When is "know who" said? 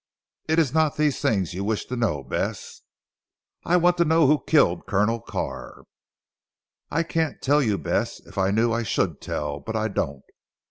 4.03-4.43